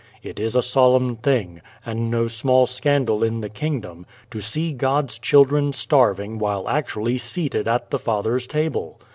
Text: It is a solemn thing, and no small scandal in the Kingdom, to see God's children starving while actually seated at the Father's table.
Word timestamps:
It 0.23 0.39
is 0.39 0.55
a 0.55 0.63
solemn 0.63 1.17
thing, 1.17 1.61
and 1.85 2.09
no 2.09 2.27
small 2.27 2.65
scandal 2.65 3.23
in 3.23 3.41
the 3.41 3.49
Kingdom, 3.49 4.07
to 4.31 4.41
see 4.41 4.73
God's 4.73 5.19
children 5.19 5.73
starving 5.73 6.39
while 6.39 6.67
actually 6.67 7.19
seated 7.19 7.67
at 7.67 7.91
the 7.91 7.99
Father's 7.99 8.47
table. 8.47 8.99